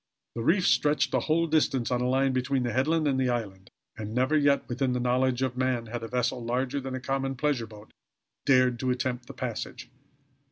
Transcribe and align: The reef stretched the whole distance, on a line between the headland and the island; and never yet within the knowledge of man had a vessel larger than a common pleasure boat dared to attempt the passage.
The 0.33 0.41
reef 0.41 0.65
stretched 0.65 1.11
the 1.11 1.19
whole 1.29 1.45
distance, 1.45 1.91
on 1.91 2.01
a 2.01 2.09
line 2.09 2.33
between 2.33 2.63
the 2.63 2.73
headland 2.73 3.07
and 3.07 3.19
the 3.19 3.29
island; 3.29 3.69
and 3.95 4.15
never 4.15 4.35
yet 4.35 4.67
within 4.67 4.93
the 4.93 4.99
knowledge 4.99 5.43
of 5.43 5.55
man 5.55 5.85
had 5.85 6.01
a 6.01 6.07
vessel 6.07 6.43
larger 6.43 6.79
than 6.79 6.95
a 6.95 6.99
common 6.99 7.35
pleasure 7.35 7.67
boat 7.67 7.93
dared 8.43 8.79
to 8.79 8.89
attempt 8.89 9.27
the 9.27 9.33
passage. 9.35 9.91